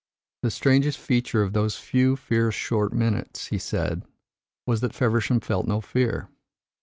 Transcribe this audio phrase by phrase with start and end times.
[0.41, 4.01] "The strangest feature of those few fierce, short minutes," he said,
[4.65, 6.27] "was that Feversham felt no fear.